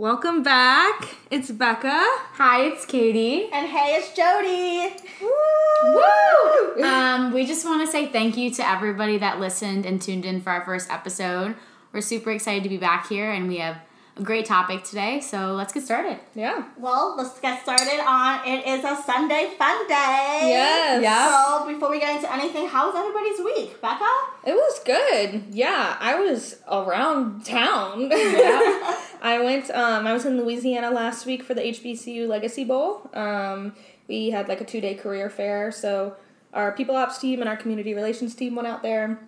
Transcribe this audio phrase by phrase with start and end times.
[0.00, 1.14] Welcome back.
[1.30, 1.90] It's Becca.
[1.92, 3.50] Hi, it's Katie.
[3.52, 4.96] And hey, it's Jody.
[5.20, 6.82] Woo!
[6.82, 10.40] um, we just want to say thank you to everybody that listened and tuned in
[10.40, 11.54] for our first episode.
[11.92, 13.82] We're super excited to be back here, and we have a
[14.22, 15.20] great topic today.
[15.20, 16.18] So let's get started.
[16.34, 16.64] Yeah.
[16.78, 20.48] Well, let's get started on it is a Sunday fun day.
[20.48, 21.02] Yes.
[21.02, 21.58] Yeah.
[21.60, 24.10] So before we get into anything, how was everybody's week, Becca?
[24.46, 25.54] It was good.
[25.54, 28.10] Yeah, I was around town.
[28.12, 29.70] I went.
[29.70, 33.10] Um, I was in Louisiana last week for the HBCU Legacy Bowl.
[33.14, 33.74] Um,
[34.08, 35.70] we had like a two day career fair.
[35.72, 36.16] So
[36.52, 39.20] our people ops team and our community relations team went out there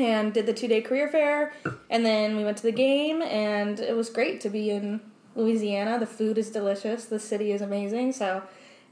[0.00, 1.52] and did the two day career fair,
[1.90, 5.00] and then we went to the game, and it was great to be in
[5.34, 5.98] Louisiana.
[5.98, 7.04] The food is delicious.
[7.04, 8.12] The city is amazing.
[8.12, 8.42] So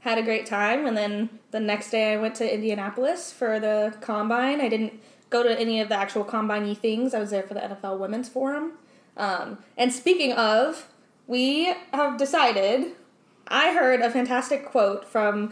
[0.01, 3.93] had a great time and then the next day i went to indianapolis for the
[4.01, 4.93] combine i didn't
[5.29, 8.29] go to any of the actual combine things i was there for the nfl women's
[8.29, 8.73] forum
[9.17, 10.87] um, and speaking of
[11.25, 12.93] we have decided
[13.47, 15.51] i heard a fantastic quote from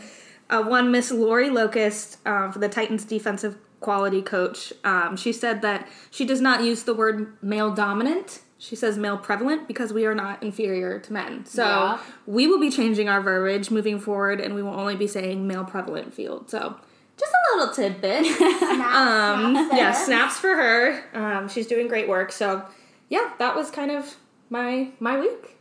[0.50, 5.62] uh, one miss lori locust um, for the titans defensive quality coach um, she said
[5.62, 8.42] that she does not use the word male dominant.
[8.58, 11.46] She says male prevalent because we are not inferior to men.
[11.46, 12.00] So Yeah.
[12.26, 15.66] we will be changing our verbiage moving forward and we will only be saying male
[15.66, 16.50] prevalent field.
[16.50, 16.76] So
[17.18, 18.26] just a little tidbit.
[18.38, 21.04] Snaps, um snaps yeah snaps for her.
[21.14, 22.32] Um she's doing great work.
[22.32, 22.64] So
[23.10, 24.16] yeah that was kind of
[24.50, 25.58] my my week.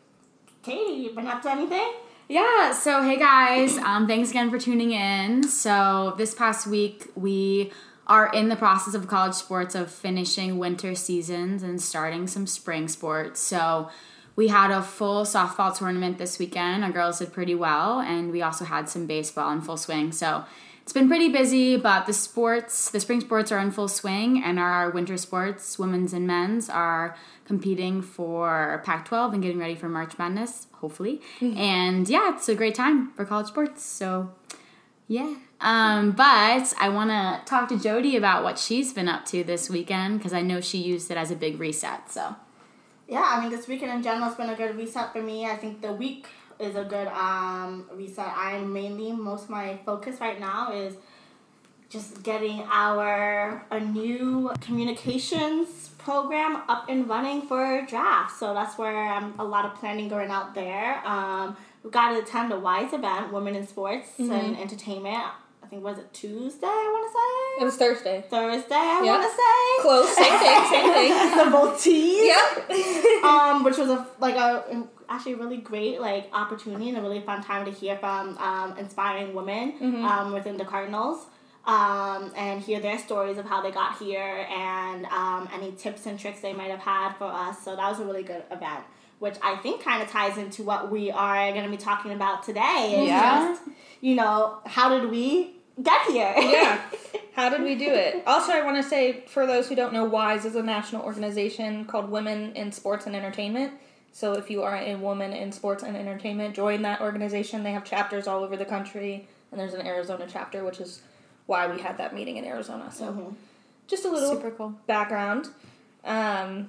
[0.63, 1.93] Katie, you been up to anything?
[2.27, 5.43] Yeah, so hey guys, um, thanks again for tuning in.
[5.47, 7.71] So this past week we
[8.07, 12.89] are in the process of college sports of finishing winter seasons and starting some spring
[12.89, 13.41] sports.
[13.41, 13.89] So
[14.37, 16.85] we had a full softball tournament this weekend.
[16.85, 20.13] Our girls did pretty well, and we also had some baseball in full swing.
[20.13, 20.45] So
[20.83, 24.59] it's been pretty busy, but the sports, the spring sports are in full swing, and
[24.59, 27.17] our winter sports, women's and men's, are
[27.47, 31.23] competing for Pac 12 and getting ready for March Madness, hopefully.
[31.41, 31.57] Mm-hmm.
[31.57, 33.83] And yeah, it's a great time for college sports.
[33.83, 34.33] So
[35.09, 35.37] yeah.
[35.61, 39.71] Um, but I want to talk to Jody about what she's been up to this
[39.71, 42.11] weekend because I know she used it as a big reset.
[42.11, 42.37] So
[43.09, 45.47] Yeah, I mean, this weekend in general has been a good reset for me.
[45.47, 46.27] I think the week
[46.59, 48.33] is a good um, reset.
[48.37, 50.95] I'm mainly, most of my focus right now is
[51.89, 58.37] just getting our a new communications program up and running for draft.
[58.39, 61.07] So that's where I'm a lot of planning going out there.
[61.07, 65.25] Um, we got to attend the WISE event, Women in Sports and Entertainment.
[65.75, 66.67] Think was it Tuesday?
[66.69, 68.75] I want to say it was thursday Thursday.
[68.77, 69.19] I Yeah.
[69.19, 74.07] want to say close same thing same thing the teas yep um, which was a
[74.21, 78.39] like a actually really great like opportunity and a really fun time to hear from
[78.39, 80.05] um, inspiring women Mm-hmm.
[80.05, 81.27] um, within the Cardinals.
[81.67, 86.19] Um, and hear their stories of how they got here and um, any tips and
[86.19, 87.65] tricks they might have had for us.
[87.65, 88.85] So that was a really good event,
[89.19, 92.43] which I think kind of ties into what we are going to be talking about
[92.43, 93.05] today.
[93.07, 93.55] Yeah.
[93.57, 93.63] just,
[94.03, 96.35] you know, how did we get here?
[96.39, 96.81] yeah.
[97.35, 98.23] How did we do it?
[98.29, 101.85] Also, I want to say for those who don't know, WISE is a national organization
[101.85, 103.73] called Women in Sports and Entertainment.
[104.13, 107.65] So if you are a woman in sports and entertainment, join that organization.
[107.65, 111.03] They have chapters all over the country, and there's an Arizona chapter, which is
[111.47, 112.93] why we had that meeting in Arizona.
[112.93, 113.35] So
[113.89, 114.75] just a little super cool.
[114.87, 115.49] background.
[116.05, 116.69] Um,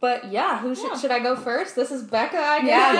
[0.00, 0.98] but yeah, who should, Yeah.
[0.98, 1.74] should I go first?
[1.74, 2.36] This is Becca.
[2.36, 2.68] I guess.
[2.68, 2.92] Yeah,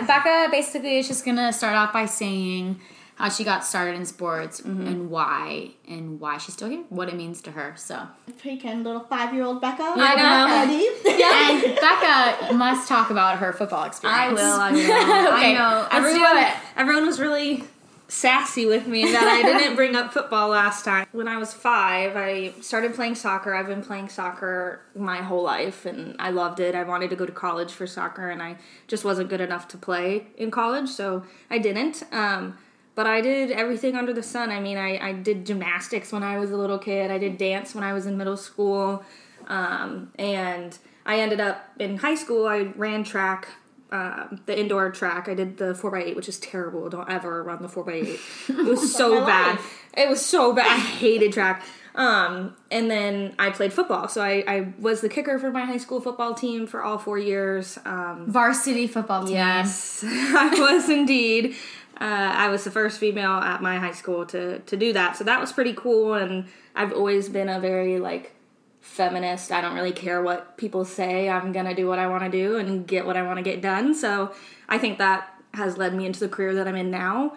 [0.00, 0.06] Becca.
[0.06, 2.80] Becca basically is just gonna start off by saying
[3.16, 7.14] how she got started in sports and why and why she's still here, what it
[7.16, 7.72] means to her.
[7.76, 8.06] So,
[8.42, 9.82] Freaking little five year old Becca.
[9.96, 10.46] I know.
[10.46, 11.64] Ready?
[11.66, 14.20] and Becca must talk about her football experience.
[14.20, 14.60] I will.
[14.60, 14.92] I will.
[14.92, 15.80] I Okay, know.
[15.90, 16.52] let's everyone, do it.
[16.76, 17.64] everyone was really
[18.08, 21.06] sassy with me that I didn't bring up football last time.
[21.10, 23.52] When I was five, I started playing soccer.
[23.54, 26.74] I've been playing soccer my whole life, and I loved it.
[26.76, 29.78] I wanted to go to college for soccer, and I just wasn't good enough to
[29.78, 32.04] play in college, so I didn't.
[32.12, 32.58] Um,
[32.96, 34.50] but I did everything under the sun.
[34.50, 37.10] I mean, I, I did gymnastics when I was a little kid.
[37.10, 39.04] I did dance when I was in middle school.
[39.46, 43.48] Um, and I ended up in high school, I ran track,
[43.92, 45.28] um, the indoor track.
[45.28, 46.88] I did the 4x8, which is terrible.
[46.88, 48.48] Don't ever run the 4x8.
[48.58, 49.56] It was so bad.
[49.56, 49.84] life.
[49.96, 50.66] It was so bad.
[50.66, 51.62] I hated track.
[51.94, 54.08] Um, and then I played football.
[54.08, 57.18] So I, I was the kicker for my high school football team for all four
[57.18, 57.78] years.
[57.84, 59.36] Um, Varsity football team.
[59.36, 61.56] Yes, I was indeed.
[61.98, 65.24] Uh, I was the first female at my high school to to do that, so
[65.24, 66.14] that was pretty cool.
[66.14, 68.34] And I've always been a very like
[68.80, 69.50] feminist.
[69.50, 71.28] I don't really care what people say.
[71.28, 73.62] I'm gonna do what I want to do and get what I want to get
[73.62, 73.94] done.
[73.94, 74.32] So
[74.68, 77.36] I think that has led me into the career that I'm in now.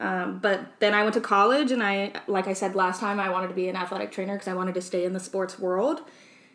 [0.00, 3.28] Um, but then I went to college, and I, like I said last time, I
[3.28, 6.00] wanted to be an athletic trainer because I wanted to stay in the sports world.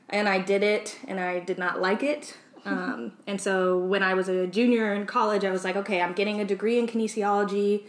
[0.09, 2.35] And I did it, and I did not like it.
[2.65, 6.13] Um, and so when I was a junior in college, I was like, okay, I'm
[6.13, 7.83] getting a degree in kinesiology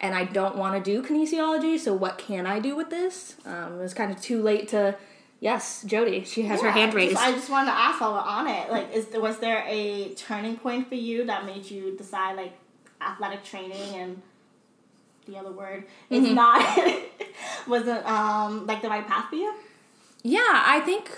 [0.00, 3.36] and I don't want to do kinesiology, so what can I do with this?
[3.46, 4.96] Um, it was kind of too late to.
[5.38, 7.12] Yes, Jody, she has her hand raised.
[7.12, 10.14] just- I just wanted to ask while we're on it, like, is was there a
[10.14, 12.52] turning point for you that made you decide like
[13.00, 14.22] athletic training and
[15.28, 16.34] the other word is Mm-hmm.
[16.34, 17.04] not
[17.68, 19.54] wasn't um like the right path for you?
[20.22, 21.10] Yeah, I think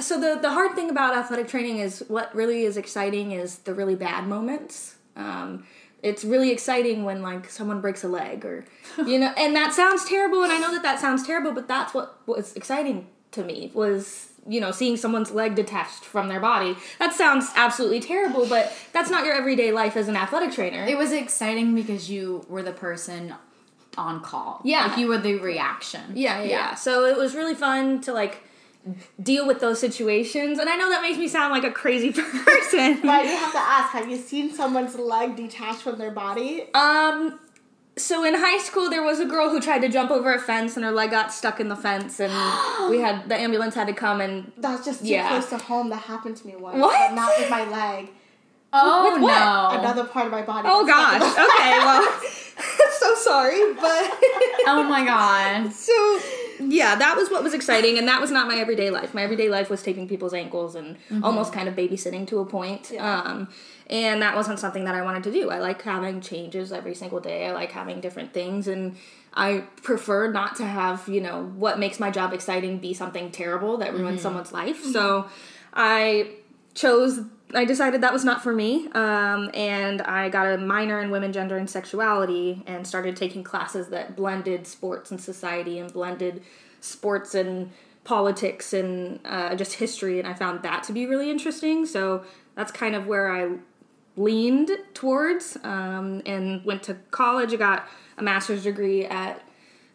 [0.00, 0.20] so.
[0.20, 3.94] The the hard thing about athletic training is what really is exciting is the really
[3.94, 4.96] bad moments.
[5.16, 5.66] Um,
[6.02, 8.64] it's really exciting when like someone breaks a leg or
[9.06, 10.42] you know, and that sounds terrible.
[10.42, 14.30] And I know that that sounds terrible, but that's what was exciting to me was
[14.46, 16.76] you know seeing someone's leg detached from their body.
[16.98, 20.84] That sounds absolutely terrible, but that's not your everyday life as an athletic trainer.
[20.84, 23.34] It was exciting because you were the person
[23.96, 24.60] on call.
[24.64, 24.86] Yeah.
[24.86, 26.02] Like you were the reaction.
[26.14, 26.74] Yeah, yeah, yeah.
[26.74, 28.42] So it was really fun to like
[29.22, 30.58] deal with those situations.
[30.58, 33.00] And I know that makes me sound like a crazy person.
[33.00, 36.66] But I do have to ask: Have you seen someone's leg detached from their body?
[36.74, 37.38] um
[37.96, 40.74] so in high school there was a girl who tried to jump over a fence
[40.76, 42.32] and her leg got stuck in the fence and
[42.90, 45.28] we had the ambulance had to come and That's just too Yeah.
[45.28, 45.90] close to home.
[45.90, 46.76] That happened to me once.
[46.76, 47.10] What?
[47.10, 48.08] But not with my leg.
[48.72, 49.78] Oh no.
[49.78, 50.66] Another part of my body.
[50.68, 51.22] Oh gosh.
[51.22, 52.20] stuck in the- Okay, well
[52.98, 53.84] so sorry, but
[54.66, 55.72] Oh my god.
[55.72, 56.20] so
[56.60, 59.14] yeah, that was what was exciting, and that was not my everyday life.
[59.14, 61.24] My everyday life was taping people's ankles and mm-hmm.
[61.24, 62.90] almost kind of babysitting to a point.
[62.92, 63.20] Yeah.
[63.20, 63.48] Um,
[63.88, 65.50] and that wasn't something that I wanted to do.
[65.50, 67.46] I like having changes every single day.
[67.46, 68.96] I like having different things, and
[69.32, 73.78] I prefer not to have you know what makes my job exciting be something terrible
[73.78, 74.22] that ruins mm-hmm.
[74.22, 74.82] someone's life.
[74.82, 74.92] Mm-hmm.
[74.92, 75.28] So
[75.72, 76.30] I
[76.74, 77.20] chose
[77.54, 81.32] I decided that was not for me, um, and I got a minor in women,
[81.32, 86.42] gender, and sexuality, and started taking classes that blended sports and society and blended
[86.80, 87.70] sports and
[88.02, 91.86] politics and uh, just history, and I found that to be really interesting.
[91.86, 92.24] So
[92.56, 93.56] that's kind of where I
[94.16, 97.52] leaned towards, um, and went to college.
[97.52, 99.43] I got a master's degree at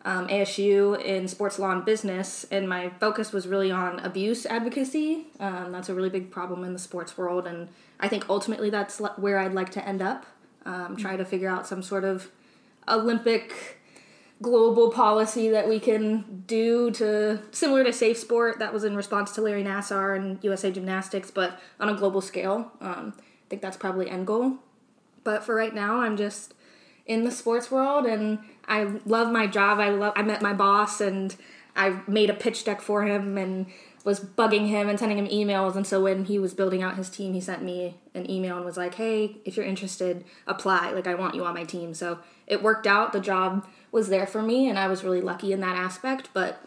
[0.09, 5.27] um, ASU in sports law and business, and my focus was really on abuse advocacy.
[5.39, 7.69] Um, that's a really big problem in the sports world, and
[7.99, 10.25] I think ultimately that's where I'd like to end up.
[10.65, 12.31] Um, try to figure out some sort of
[12.87, 13.77] Olympic
[14.41, 19.31] global policy that we can do to similar to safe sport that was in response
[19.33, 22.71] to Larry Nassar and USA Gymnastics, but on a global scale.
[22.81, 24.55] Um, I think that's probably end goal.
[25.23, 26.55] But for right now, I'm just
[27.05, 28.39] in the sports world and
[28.69, 29.79] I love my job.
[29.79, 31.35] I love I met my boss and
[31.75, 33.65] I made a pitch deck for him and
[34.05, 37.09] was bugging him and sending him emails and so when he was building out his
[37.09, 40.91] team he sent me an email and was like, "Hey, if you're interested, apply.
[40.91, 43.11] Like I want you on my team." So it worked out.
[43.11, 46.63] The job was there for me and I was really lucky in that aspect, but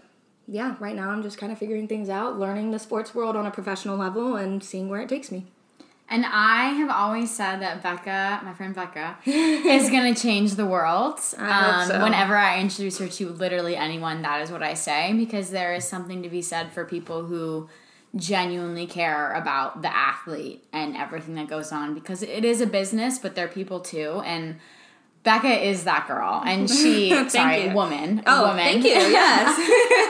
[0.48, 3.46] yeah, right now I'm just kind of figuring things out, learning the sports world on
[3.46, 5.46] a professional level and seeing where it takes me.
[6.12, 10.66] And I have always said that Becca, my friend Becca, is going to change the
[10.66, 11.18] world.
[11.38, 12.02] Um, I hope so.
[12.02, 15.88] Whenever I introduce her to literally anyone, that is what I say because there is
[15.88, 17.70] something to be said for people who
[18.14, 23.18] genuinely care about the athlete and everything that goes on because it is a business,
[23.18, 24.20] but they're people too.
[24.26, 24.56] And
[25.24, 27.74] Becca is that girl, and she sorry, you.
[27.74, 28.56] woman, Oh, woman.
[28.64, 28.90] thank you.
[29.20, 29.56] Yes.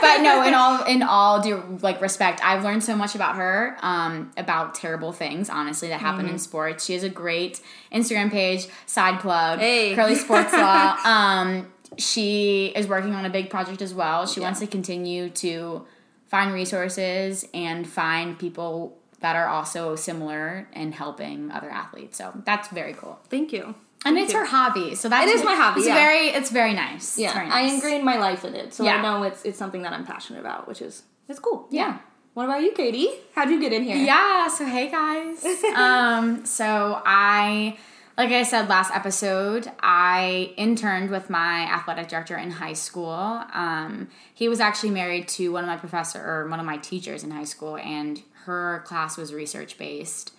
[0.01, 3.77] but no, in all in all due like respect, I've learned so much about her,
[3.83, 6.33] um, about terrible things, honestly, that happen Mm-hmm.
[6.33, 6.85] in sports.
[6.85, 7.61] She has a great
[7.91, 9.93] Instagram page, side plug, Hey.
[9.93, 10.97] Curly Sports Law.
[11.05, 14.25] Um, she is working on a big project as well.
[14.25, 14.47] She Yeah.
[14.47, 15.85] wants to continue to
[16.27, 22.17] find resources and find people that are also similar and helping other athletes.
[22.17, 23.19] So that's very cool.
[23.29, 23.75] Thank you.
[24.05, 25.95] And it's her hobby, so that's It is my hobby, It's yeah.
[25.95, 27.17] very, it's very nice.
[27.17, 27.73] Yeah, very I nice.
[27.75, 28.97] ingrained my life in it, so Yeah.
[28.97, 31.67] I know it's it's something that I'm passionate about, which is it's cool.
[31.69, 31.99] Yeah.
[32.33, 33.09] What about you, Katie?
[33.35, 33.95] How'd you get in here?
[33.95, 35.45] Yeah, so hey guys.
[35.75, 37.77] um, so I
[38.17, 43.43] like I said last episode, I interned with my athletic director in high school.
[43.53, 47.23] Um, he was actually married to one of my professor or one of my teachers
[47.23, 50.33] in high school, and her class was research based.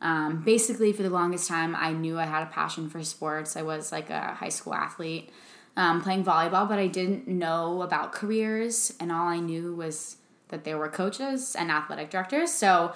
[0.00, 3.56] Um, basically, for the longest time, I knew I had a passion for sports.
[3.56, 5.30] I was like a high school athlete
[5.76, 10.16] um, playing volleyball, but I didn't know about careers, and all I knew was
[10.48, 12.52] that there were coaches and athletic directors.
[12.52, 12.92] So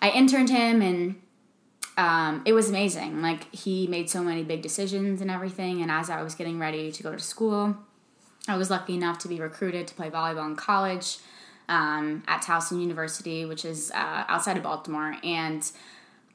[0.00, 1.20] I interned him, and
[1.96, 3.22] um, it was amazing.
[3.22, 5.82] Like, he made so many big decisions and everything.
[5.82, 7.76] And as I was getting ready to go to school,
[8.46, 11.18] I was lucky enough to be recruited to play volleyball in college
[11.68, 15.16] um, at Towson University, which is uh, outside of Baltimore.
[15.22, 15.70] And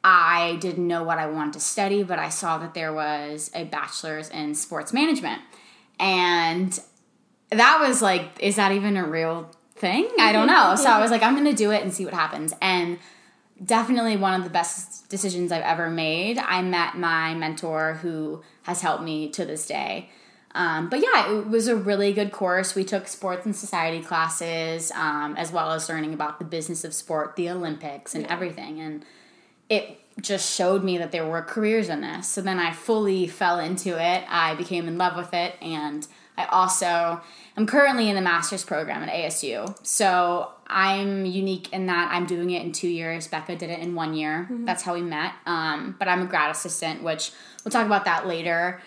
[0.04, 3.64] I didn't know what I wanted to study, but I saw that there was a
[3.64, 5.42] bachelor's in sports management.
[6.00, 6.78] And
[7.52, 10.10] that was like, is that even a real thing?
[10.20, 10.76] I don't know.
[10.76, 12.54] So I was like, I'm going to do it and see what happens.
[12.62, 13.00] And
[13.64, 16.38] definitely one of the best decisions I've ever made.
[16.38, 20.10] I met my mentor who has helped me to this day.
[20.56, 22.76] Um, but yeah, it was a really good course.
[22.76, 26.94] We took sports and society classes, um, as well as learning about the business of
[26.94, 28.34] sport, the Olympics, and yeah.
[28.34, 28.80] everything.
[28.80, 29.06] And
[29.76, 32.28] it just showed me that there were careers in this.
[32.28, 34.24] So then I fully fell into it.
[34.30, 35.56] I became in love with it.
[35.62, 37.22] And I also
[37.58, 39.76] am currently in the master's program at ASU.
[39.86, 43.28] So I'm unique in that I'm doing it in two years.
[43.28, 44.48] Becca did it in one year.
[44.50, 44.66] Mm-hmm.
[44.66, 45.34] That's how we met.
[45.46, 47.32] Um, but I'm a grad assistant, which
[47.64, 48.82] we'll talk about that later.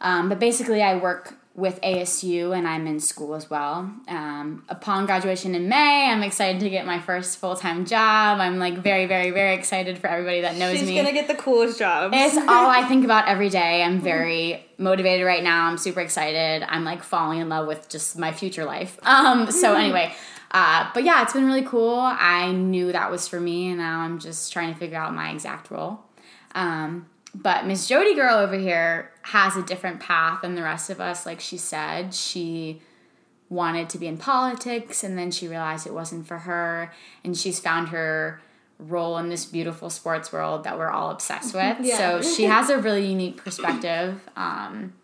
[0.00, 3.90] Um, but basically, I work with ASU and I'm in school as well.
[4.08, 8.40] Um, upon graduation in May, I'm excited to get my first full time job.
[8.40, 10.94] I'm like very, very, very excited for everybody that knows She's me.
[10.94, 12.12] She's gonna get the coolest job.
[12.14, 13.82] It's all I think about every day.
[13.82, 15.66] I'm very motivated right now.
[15.66, 16.64] I'm super excited.
[16.66, 18.98] I'm like falling in love with just my future life.
[19.02, 20.14] Um, so anyway.
[20.54, 21.98] Uh, but yeah, it's been really cool.
[21.98, 25.30] I knew that was for me, and now I'm just trying to figure out my
[25.30, 26.00] exact role.
[26.54, 31.00] Um, but Miss Jody girl over here has a different path than the rest of
[31.00, 31.24] us.
[31.24, 32.82] Like she said, she
[33.48, 37.60] wanted to be in politics and then she realized it wasn't for her and she's
[37.60, 38.40] found her
[38.78, 41.78] role in this beautiful sports world that we're all obsessed with.
[41.80, 41.96] yeah.
[41.96, 44.20] So she has a really unique perspective.
[44.36, 44.94] Um,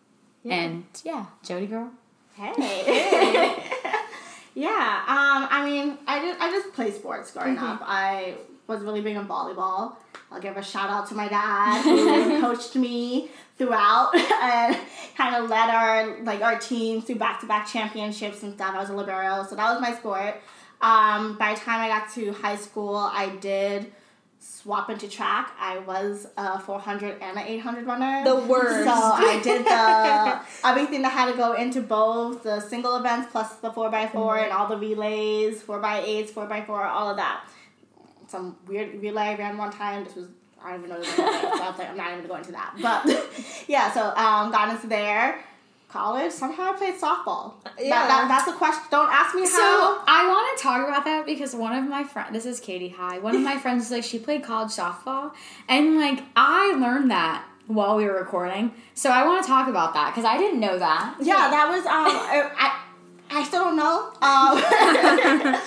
[0.43, 0.55] yeah.
[0.55, 1.91] And yeah, Jody girl.
[2.35, 2.53] Hey.
[4.55, 5.03] yeah.
[5.07, 7.65] Um, I mean, I just I just play sports growing mm-hmm.
[7.65, 7.81] up.
[7.83, 8.35] I
[8.67, 9.97] was really big on volleyball.
[10.31, 14.77] I'll give a shout out to my dad who coached me throughout and
[15.17, 18.75] kind of led our like our team through back to back championships and stuff.
[18.75, 20.41] I was a libero, so that was my sport.
[20.81, 23.93] Um, by the time I got to high school, I did
[24.39, 25.53] swap into track.
[25.59, 28.23] I was a 400 and an 800 runner.
[28.25, 28.85] The worst.
[28.85, 33.57] So I did the everything that had to go into both the single events plus
[33.57, 34.45] the 4x4 mm-hmm.
[34.45, 37.45] and all the relays, 4x8s, 4x4, all of that
[38.29, 40.05] some weird relay I ran one time.
[40.05, 40.29] This was
[40.63, 41.01] I don't even know.
[41.01, 42.75] The name so I was like, I'm not even going to go into that.
[42.81, 45.45] But yeah, so um, got into there.
[45.89, 47.55] College, somehow I played softball.
[47.79, 48.83] Yeah, that, that, that's a question.
[48.91, 49.47] Don't ask me how.
[49.47, 52.91] So I want to talk about that because one of my friends, this is Katie
[52.91, 55.33] Hi, one of my friends is like, she played college softball.
[55.67, 58.73] And like, I learned that while we were recording.
[58.93, 61.17] So I want to talk about that because I didn't know that.
[61.23, 61.87] Yeah, that was, um,
[62.59, 62.79] I,
[63.31, 64.13] I still don't know.
[64.21, 65.59] Um,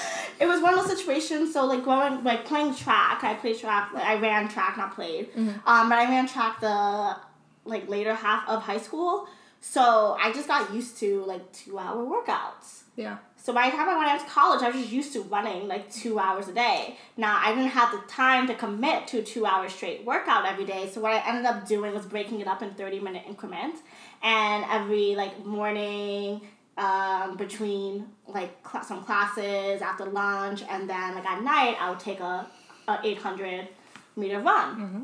[0.41, 1.53] it was one of those situations.
[1.53, 3.93] So like going like playing track, I played track.
[3.93, 5.31] Like, I ran track, not played.
[5.31, 5.69] Mm-hmm.
[5.69, 7.15] Um, but I ran track the
[7.63, 9.27] like later half of high school.
[9.61, 12.81] So I just got used to like two hour workouts.
[12.95, 13.17] Yeah.
[13.37, 15.91] So by the time I went into college, I was just used to running like
[15.91, 16.97] two hours a day.
[17.17, 20.65] Now I didn't have the time to commit to a two hour straight workout every
[20.65, 20.89] day.
[20.91, 23.81] So what I ended up doing was breaking it up in thirty minute increments,
[24.23, 26.41] and every like morning,
[26.77, 31.99] um, between like cl- some classes after lunch, and then like at night I would
[31.99, 32.47] take a,
[32.87, 33.67] a 800
[34.15, 34.75] meter run.
[34.75, 35.01] Mm-hmm.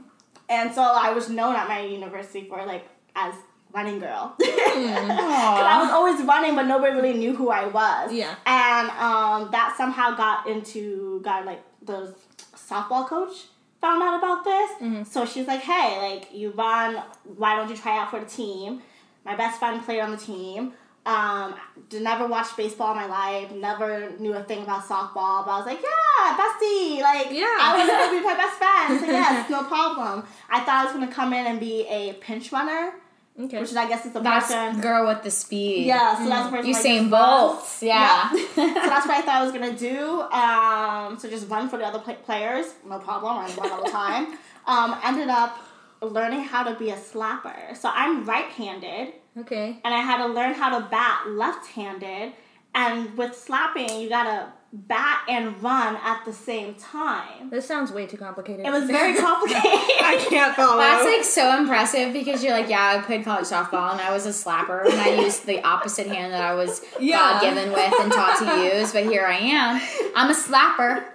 [0.49, 3.33] And so I was known at my university for like as
[3.73, 4.35] running girl.
[4.41, 4.49] mm.
[4.49, 8.13] I was always running, but nobody really knew who I was.
[8.13, 8.35] Yeah.
[8.45, 12.15] And um, that somehow got into got like the
[12.55, 13.45] softball coach
[13.81, 14.71] found out about this.
[14.81, 15.03] Mm-hmm.
[15.03, 17.03] So she's like, "Hey, like you run.
[17.35, 18.81] Why don't you try out for the team?"
[19.25, 20.73] My best friend played on the team.
[21.07, 21.55] Um,
[21.93, 23.51] never watched baseball in my life.
[23.53, 25.45] Never knew a thing about softball.
[25.45, 27.01] But I was like, yeah, bestie.
[27.01, 27.57] Like, yeah.
[27.59, 28.99] I was gonna be my best friend.
[28.99, 30.25] So yes, no problem.
[30.49, 32.93] I thought I was gonna come in and be a pinch runner.
[33.39, 33.59] Okay.
[33.59, 34.81] Which is, I guess, is the that's person.
[34.81, 35.85] girl with the speed.
[35.85, 36.73] Yeah, so that's the person.
[36.73, 37.63] Usain Bolt.
[37.81, 38.29] Yeah.
[38.33, 38.45] yeah.
[38.55, 40.21] so that's what I thought I was gonna do.
[40.23, 43.37] Um, so just run for the other players, no problem.
[43.37, 44.37] I run all the time.
[44.65, 45.57] Um, ended up
[46.01, 47.75] learning how to be a slapper.
[47.75, 49.13] So I'm right-handed.
[49.39, 49.79] Okay.
[49.83, 52.33] And I had to learn how to bat left-handed.
[52.73, 57.49] And with slapping, you gotta bat and run at the same time.
[57.49, 58.65] This sounds way too complicated.
[58.65, 59.63] It was very complicated.
[59.63, 60.77] I can't follow.
[60.77, 64.25] That's like so impressive because you're like, yeah, I played college softball and I was
[64.25, 67.17] a slapper and I used the opposite hand that I was yeah.
[67.17, 69.81] God given with and taught to use, but here I am.
[70.15, 71.05] I'm a slapper.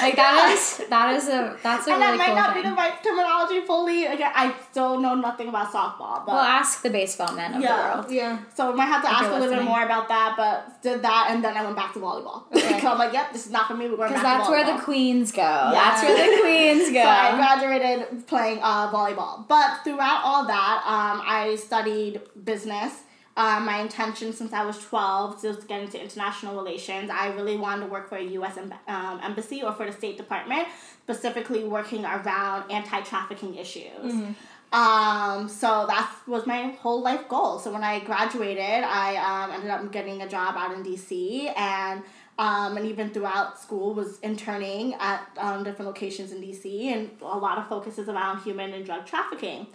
[0.00, 2.62] Like that is that is a that's a and really that might cool not thing.
[2.62, 4.06] be the right terminology fully.
[4.06, 6.24] Again, I still know nothing about softball.
[6.24, 8.12] But we'll ask the baseball men of yeah, the world.
[8.12, 8.38] Yeah.
[8.54, 10.34] So we might have to if ask a little bit more about that.
[10.36, 12.44] But did that, and then I went back to volleyball.
[12.54, 12.80] Okay.
[12.82, 13.88] so I'm like, yep, this is not for me.
[13.88, 15.42] We're going back that's to where the queens go.
[15.42, 15.70] Yeah.
[15.72, 17.02] That's where the queens go.
[17.02, 19.46] so I graduated playing uh, volleyball.
[19.48, 22.92] But throughout all that, um, I studied business.
[23.38, 27.08] Uh, my intention since I was 12 was to get into international relations.
[27.08, 28.58] I really wanted to work for a U.S.
[28.58, 30.66] Em- um, embassy or for the State Department,
[31.04, 33.84] specifically working around anti trafficking issues.
[34.02, 34.32] Mm-hmm.
[34.74, 37.60] Um, so that was my whole life goal.
[37.60, 42.02] So when I graduated, I um, ended up getting a job out in DC and
[42.40, 47.38] um, and even throughout school was interning at um, different locations in DC, and a
[47.38, 49.66] lot of focus is around human and drug trafficking.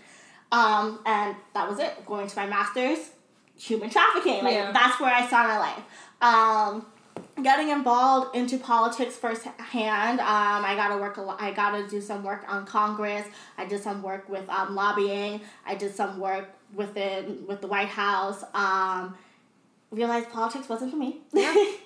[0.52, 2.06] Um, and that was it.
[2.06, 3.00] Going to my master's,
[3.60, 4.44] human trafficking.
[4.44, 4.72] Like Yeah.
[4.72, 5.84] that's where I saw my life.
[6.22, 6.86] Um,
[7.44, 10.20] getting involved into politics firsthand.
[10.20, 11.42] Um, I gotta work a lot.
[11.42, 13.26] I gotta do some work on Congress.
[13.58, 15.42] I did some work with um, lobbying.
[15.66, 18.44] I did some work within with the White House.
[18.54, 19.16] Um,
[19.92, 21.22] realized politics wasn't for me.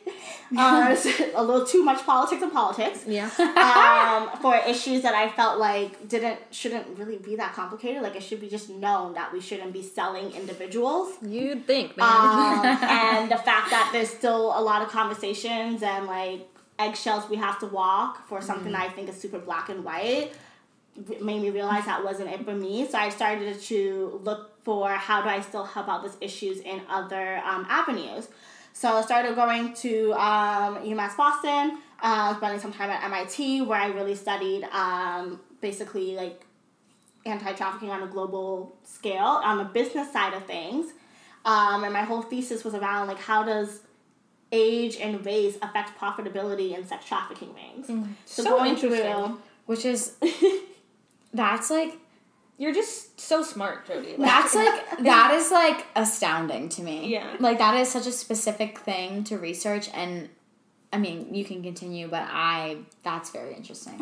[0.57, 0.95] uh,
[1.35, 3.29] a little too much politics and politics Yeah.
[3.37, 8.01] um, for issues that I felt like didn't shouldn't really be that complicated.
[8.01, 11.13] Like it should be just known that we shouldn't be selling individuals.
[11.21, 12.07] You'd think, man.
[12.07, 16.47] Um, and the fact that there's still a lot of conversations and like
[16.79, 20.31] eggshells we have to walk for something that I think is super black and white
[21.21, 22.87] made me realize that wasn't it for me.
[22.87, 26.81] So I started to look for how do I still help out these issues in
[26.89, 28.27] other um, avenues.
[28.77, 33.81] So I started going to um, UMass Boston, uh, spending some time at MIT where
[33.81, 36.45] I really studied um, basically like
[37.25, 40.91] anti-trafficking on a global scale on the business side of things.
[41.43, 43.81] Um, and my whole thesis was around like how does
[44.51, 47.87] age and race affect profitability in sex trafficking rings.
[48.25, 49.01] So, So going interesting.
[49.01, 50.13] through Which is
[51.33, 51.97] that's like
[52.57, 54.15] You're just so smart, Jody.
[54.17, 57.07] Like, that's like that is like astounding to me.
[57.11, 57.35] Yeah.
[57.39, 60.29] Like that is such a specific thing to research and
[60.91, 63.99] I mean, you can continue, but I that's very interesting.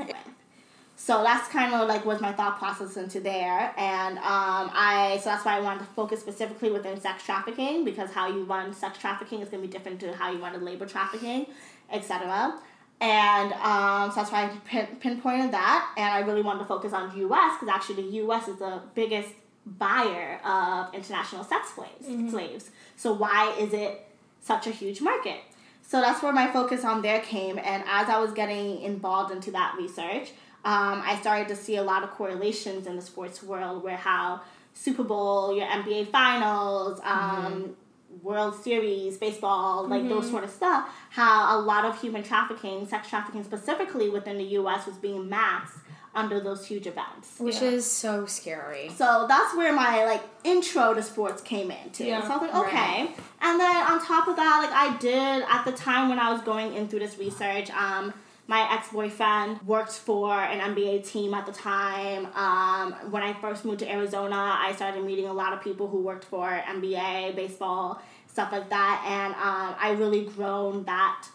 [0.97, 5.29] So that's kind of like was my thought process into there, and um, I so
[5.29, 8.97] that's why I wanted to focus specifically within sex trafficking because how you run sex
[8.97, 11.47] trafficking is going to be different to how you run labor trafficking,
[11.91, 12.57] etc.
[13.01, 16.93] And um, so that's why I pin, pinpointed that, and I really wanted to focus
[16.93, 17.55] on the U.S.
[17.59, 18.47] because actually the U.S.
[18.47, 19.29] is the biggest
[19.65, 22.31] buyer of international sex slaves.
[22.31, 22.69] Slaves.
[22.95, 24.07] So why is it
[24.41, 25.39] such a huge market?
[25.87, 27.59] So that's where my focus on there came.
[27.59, 30.31] And as I was getting involved into that research,
[30.63, 34.41] um, I started to see a lot of correlations in the sports world where how
[34.73, 37.75] Super Bowl, your NBA Finals, um,
[38.23, 43.09] World Series, baseball, like those sort of stuff, how a lot of human trafficking, sex
[43.09, 44.85] trafficking specifically within the U.S.
[44.85, 45.79] was being masked
[46.13, 47.39] under those huge events.
[47.39, 47.71] Which Yeah.
[47.71, 48.89] is so scary.
[48.95, 52.05] So that's where my like intro to sports came into.
[52.05, 52.21] Yeah.
[52.25, 53.11] So I was like, okay.
[53.41, 56.41] And then on top of that, like I did at the time when I was
[56.41, 58.13] going in through this research, um,
[58.47, 62.27] my ex boyfriend worked for an NBA team at the time.
[62.35, 66.01] Um, when I first moved to Arizona, I started meeting a lot of people who
[66.01, 71.27] worked for NBA, baseball, stuff like that, and um, I really grown that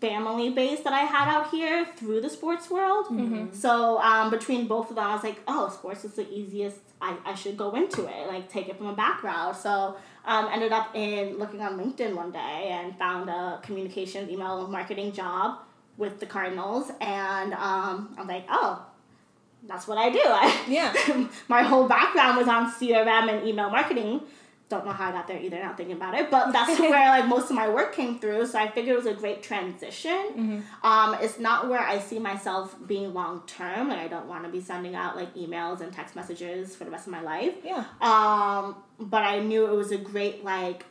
[0.00, 3.06] family base that I had out here through the sports world.
[3.54, 6.78] So um, between both of them, I was like, oh, sports is the easiest.
[7.02, 9.56] I, I should go into it, like take it from a background.
[9.56, 14.66] So um, ended up in looking on LinkedIn one day and found a communications email
[14.68, 15.60] marketing job
[16.00, 18.84] with the Cardinals, and um, I'm like, oh,
[19.68, 20.22] that's what I do.
[20.24, 21.28] I, Yeah.
[21.48, 24.22] my whole background was on CRM and email marketing.
[24.70, 25.60] Don't know how I got there either.
[25.62, 28.46] Not thinking about it, but that's where like most of my work came through.
[28.46, 30.64] So I figured it was a great transition.
[30.82, 33.88] Um, it's not where I see myself being long term.
[33.88, 36.90] Like I don't want to be sending out like emails and text messages for the
[36.90, 37.54] rest of my life.
[37.64, 37.84] Yeah.
[38.00, 40.86] Um, but I knew it was a great like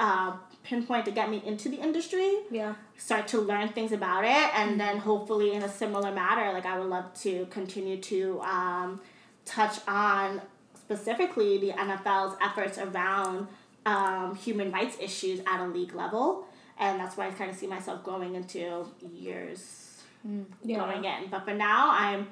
[0.00, 2.74] uh, pinpoint to get me into the industry Yeah.
[2.96, 6.78] start to learn things about it and then hopefully in a similar matter like i
[6.78, 9.00] would love to continue to um,
[9.44, 10.40] touch on
[10.74, 13.46] specifically the nfl's efforts around
[13.86, 16.46] um, human rights issues at a league level
[16.78, 20.02] and that's why i kind of see myself growing into years
[20.62, 20.78] Yeah.
[20.78, 22.26] going in but for now i'm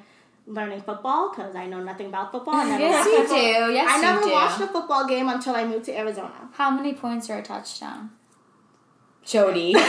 [0.46, 3.72] learning football because i know nothing about football I never Yes, you a do.
[3.74, 4.32] Yes, i never do.
[4.32, 8.10] watched a football game until i moved to arizona How many points are a touchdown?
[9.24, 9.74] Jody.
[9.74, 9.84] and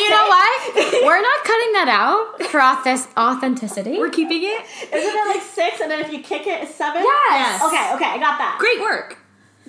[0.00, 0.74] you know what?
[1.04, 3.98] We're not cutting that out for authentic- authenticity.
[3.98, 4.64] We're keeping it.
[4.92, 7.62] isn't it like six and then if you kick it it's seven Yes.
[7.64, 9.18] okay okay i got that Great work.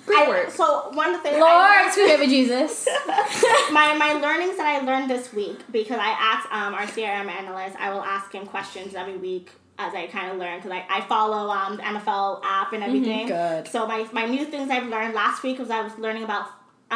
[0.06, 0.50] Great I- work.
[0.50, 2.86] So one of the things Lord, I sweet baby Jesus.
[3.72, 7.76] my my learnings that I learned this week because I asked um, our CRM analyst,
[7.80, 11.00] I will ask him questions every week as I kind of learn because I, I
[11.00, 13.26] follow um, the NFL app and everything.
[13.26, 13.66] good.
[13.68, 16.46] So my my new things I've learned last week was I was learning about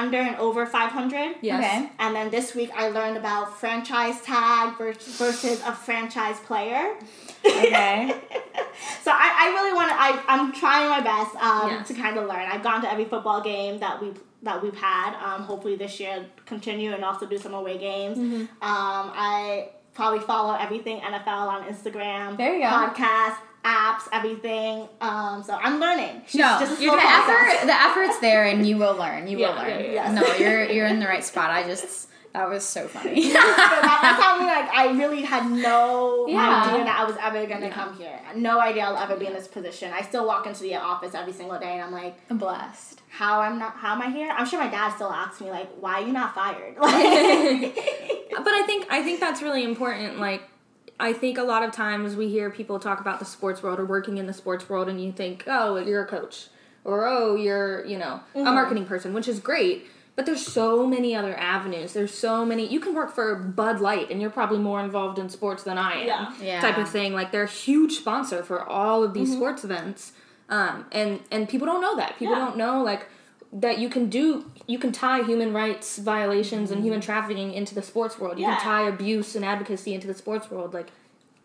[0.02, 1.36] under and over five hundred.
[1.40, 1.58] Yes.
[1.62, 1.90] Okay.
[1.98, 6.84] And then this week I learned about franchise tag versus a franchise player.
[7.44, 8.14] Okay.
[9.02, 9.96] So I, I really want to.
[10.06, 11.88] I I'm trying my best um, Yes.
[11.88, 12.46] to kind of learn.
[12.52, 15.10] I've gone to every football game that we've that we've had.
[15.24, 18.18] Um, hopefully this year continue and also do some away games.
[18.18, 18.40] Mm-hmm.
[18.40, 22.36] Um, I probably follow everything NFL on Instagram.
[22.36, 22.68] There you go.
[22.68, 24.02] Podcasts, apps.
[24.12, 24.88] everything.
[25.00, 26.22] Um, so I'm learning.
[26.26, 27.54] She's No, just you're the process.
[27.54, 27.66] effort.
[27.66, 29.26] The effort's there, and you will learn.
[29.28, 29.68] You Yeah, will learn.
[29.84, 30.12] yeah, yeah.
[30.12, 31.50] No, you're you're in the right spot.
[31.50, 33.32] I just that was so funny.
[33.32, 36.64] But that, that's how like I really had no Yeah.
[36.66, 38.20] idea that I was ever gonna come here.
[38.36, 39.92] No idea I'll ever be in this position.
[39.92, 43.00] I still walk into the office every single day and I'm like, I'm blessed.
[43.10, 44.30] how I'm not how am I here?
[44.30, 46.76] I'm sure my dad still asks me like, why are you not fired?
[48.38, 50.20] But I think I think that's really important.
[50.20, 50.42] Like,
[51.00, 53.84] I think a lot of times we hear people talk about the sports world or
[53.84, 56.48] working in the sports world, and you think, oh, you're a coach,
[56.84, 59.86] or oh, you're you know a marketing person, which is great.
[60.16, 61.92] But there's so many other avenues.
[61.92, 62.66] There's so many.
[62.66, 66.00] You can work for Bud Light, and you're probably more involved in sports than I
[66.00, 66.06] am.
[66.08, 66.32] Yeah.
[66.42, 66.60] Yeah.
[66.60, 67.12] Type of thing.
[67.14, 70.12] Like they're a huge sponsor for all of these sports events,
[70.48, 72.16] um, and and people don't know that.
[72.18, 72.44] People Yeah.
[72.46, 73.06] don't know like
[73.52, 77.82] that you can do you can tie human rights violations and human trafficking into the
[77.82, 78.38] sports world.
[78.38, 78.56] You Yeah.
[78.56, 80.74] can tie abuse and advocacy into the sports world.
[80.74, 80.88] Like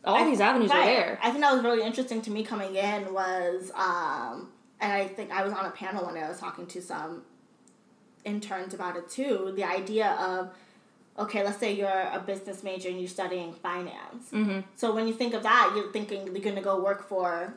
[0.03, 1.17] all I- these avenues are there.
[1.23, 5.31] I think that was really interesting to me coming in was, um, and I think
[5.31, 7.23] I was on a panel when I was talking to some
[8.25, 9.53] interns about it too.
[9.55, 10.49] The idea of,
[11.17, 14.29] okay, let's say you're a business major and you're studying finance.
[14.31, 14.61] Mm-hmm.
[14.75, 17.53] So when you think of that, you're thinking you're gonna go work for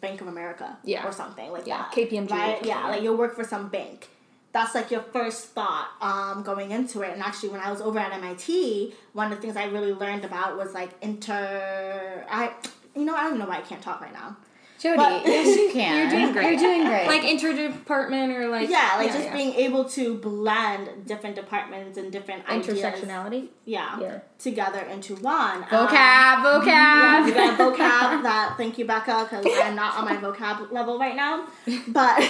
[0.00, 1.06] Bank of America, Yeah.
[1.06, 1.92] or something like Yeah, that.
[1.92, 2.64] KPMG right?
[2.64, 4.08] Yeah, like you'll work for some bank.
[4.52, 7.12] That's like your first thought um, going into it.
[7.12, 10.24] And actually, when I was over at MIT, one of the things I really learned
[10.24, 12.24] about was like inter.
[12.30, 12.52] I,
[12.96, 14.36] you know, I don't even know why I can't talk right now.
[14.78, 15.96] Jody, But- yes, you can.
[15.98, 16.50] You're doing great.
[16.52, 17.06] You're doing great.
[17.08, 19.32] Like interdepartment or like Yeah, like just yeah.
[19.36, 23.48] being able to blend different departments and different ideas, intersectionality.
[23.64, 24.18] yeah, Yeah.
[24.38, 25.58] together into one.
[25.64, 27.24] Um, vocab, Yeah, vocab.
[27.24, 28.54] we got vocab that.
[28.56, 31.46] Thank you, Becca, because I'm not on my vocab level right now.
[31.88, 32.20] But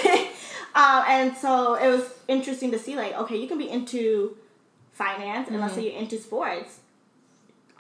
[0.75, 4.37] um, and so it was interesting to see, like, okay, you can be into
[4.93, 6.81] finance, and let's say you're into sports,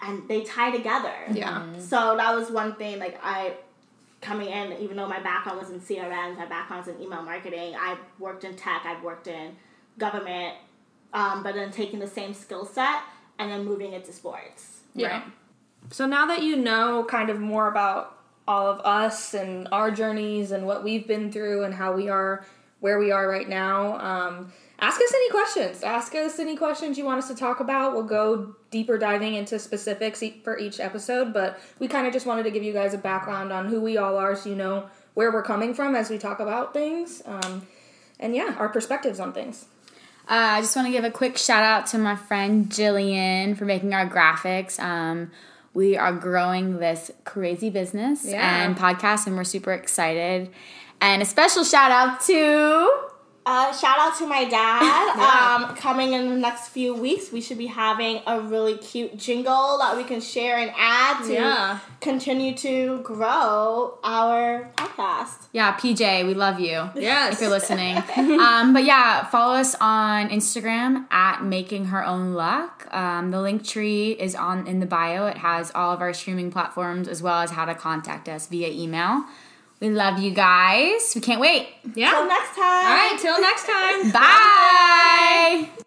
[0.02, 1.12] and they tie together.
[1.32, 1.64] Yeah.
[1.78, 2.98] So that was one thing.
[2.98, 3.54] Like I
[4.20, 7.74] coming in, even though my background was in CRM, my background was in email marketing.
[7.76, 8.82] I worked in tech.
[8.84, 9.56] I've worked in
[9.98, 10.56] government,
[11.12, 13.02] um, but then taking the same skill set
[13.38, 14.80] and then moving it to sports.
[14.94, 15.08] Yeah.
[15.08, 15.22] Right.
[15.90, 20.50] So now that you know kind of more about all of us and our journeys
[20.50, 22.46] and what we've been through and how we are
[22.80, 25.82] where we are right now, um, ask us any questions.
[25.82, 27.94] Ask us any questions you want us to talk about.
[27.94, 32.44] We'll go deeper diving into specifics for each episode, but we kind of just wanted
[32.44, 35.32] to give you guys a background on who we all are so you know where
[35.32, 37.22] we're coming from as we talk about things.
[37.26, 37.66] Um,
[38.20, 39.66] and yeah, our perspectives on things.
[40.30, 43.64] Uh, I just want to give a quick shout out to my friend Jillian for
[43.64, 44.78] making our graphics.
[44.78, 45.30] Um,
[45.72, 48.64] we are growing this crazy business Yeah.
[48.64, 50.50] and podcast, and we're super excited.
[51.00, 53.07] And a special shout out to
[53.50, 55.14] Uh, shout out to my dad.
[55.18, 55.68] Yeah.
[55.68, 59.78] um, coming in the next few weeks, we should be having a really cute jingle
[59.78, 61.78] that we can share and add to Yeah.
[62.02, 65.46] continue to grow our podcast.
[65.52, 66.26] yeah PJ.
[66.26, 66.90] We love you.
[66.94, 67.34] Yes.
[67.34, 67.96] if you're listening.
[68.38, 72.86] um, but yeah, follow us on Instagram at Making Her Own Luck.
[72.94, 75.26] Um, the link tree is on in the bio.
[75.26, 78.68] It has all of our streaming platforms as well as how to contact us via
[78.68, 79.24] email.
[79.80, 81.12] We love you guys.
[81.14, 81.68] We can't wait.
[81.94, 82.10] Yeah.
[82.10, 82.86] Till next time.
[82.86, 83.18] All right.
[83.20, 84.10] Till next time.
[84.12, 85.68] Bye.
[85.76, 85.84] Bye.